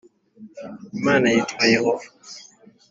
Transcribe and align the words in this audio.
Imana 0.97 1.25
yitwa 1.33 1.63
Yehova 1.73 2.07